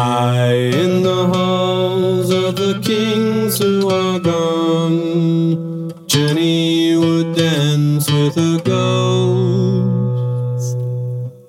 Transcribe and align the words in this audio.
High 0.00 0.70
in 0.84 1.02
the 1.02 1.26
halls 1.26 2.30
of 2.30 2.54
the 2.54 2.74
kings 2.84 3.58
who 3.58 3.90
are 3.90 4.20
gone, 4.20 5.92
Jenny 6.06 6.96
would 6.96 7.34
dance 7.34 8.08
with 8.08 8.36
her 8.36 8.60
ghosts. 8.60 9.96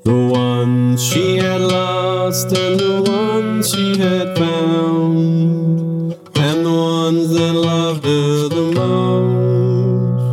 The 0.03 0.29
ones 0.33 1.03
she 1.03 1.37
had 1.37 1.61
lost 1.61 2.51
and 2.57 2.79
the 2.79 3.03
ones 3.05 3.69
she 3.69 3.95
had 3.99 4.35
found, 4.35 6.15
and 6.35 6.65
the 6.65 6.73
ones 6.73 7.29
that 7.29 7.53
loved 7.53 8.03
her 8.03 8.49
the 8.49 8.71
most. 8.81 10.25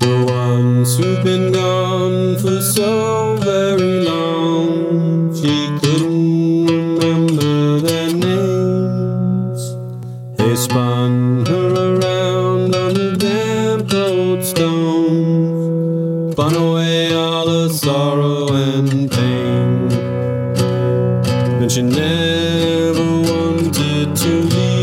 The 0.00 0.24
ones 0.24 0.96
who've 0.96 1.22
been 1.22 1.52
gone 1.52 2.38
for 2.38 2.62
so 2.62 3.29
spun 10.60 11.46
her 11.46 11.72
around 11.72 12.74
on 12.74 12.92
the 12.92 13.16
damp 13.16 13.88
cold 13.88 14.44
stones, 14.44 16.32
spun 16.34 16.54
away 16.54 17.14
all 17.14 17.48
her 17.48 17.68
sorrow 17.70 18.52
and 18.52 19.10
pain. 19.10 19.90
And 21.62 21.72
she 21.72 21.80
never 21.82 23.06
wanted 23.30 24.14
to 24.14 24.28
leave, 24.28 24.79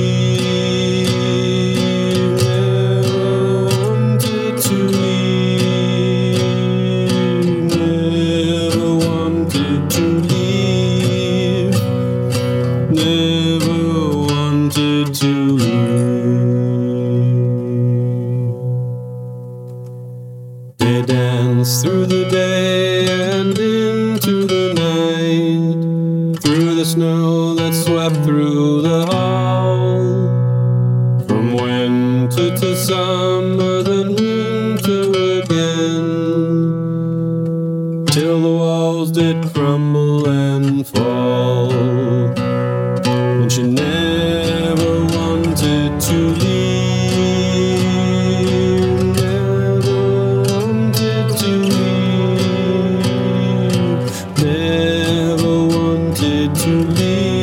They 20.88 21.02
danced 21.02 21.84
through 21.84 22.06
the 22.06 22.30
day 22.30 23.08
and 23.10 23.58
into 23.60 24.48
the 24.48 24.74
night, 24.74 26.40
through 26.42 26.76
the 26.76 26.86
snow 26.86 27.54
that 27.56 27.74
swept 27.74 28.16
through 28.24 28.84
the 28.84 29.06
hall. 29.08 30.00
From 31.28 31.56
winter 31.56 32.56
to 32.56 32.76
summer, 32.78 33.84
then 33.84 34.16
winter 34.16 35.12
again, 35.42 36.06
till 38.06 38.40
the 38.40 38.54
walls 38.58 39.12
did 39.12 39.44
crumble 39.54 40.30
and 40.30 40.88
fall. 40.88 42.47
Leave, 56.84 57.37